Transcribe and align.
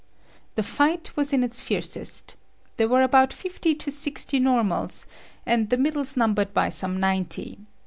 The 0.55 0.63
fight 0.63 1.15
was 1.15 1.31
in 1.31 1.43
its 1.43 1.61
fiercest. 1.61 2.35
There 2.77 2.87
were 2.87 3.03
about 3.03 3.31
fifty 3.31 3.75
to 3.75 3.91
sixty 3.91 4.39
normals, 4.39 5.05
and 5.45 5.69
the 5.69 5.77
middles 5.77 6.17
numbered 6.17 6.55
by 6.55 6.69
some 6.69 6.99
ninety. 6.99 7.59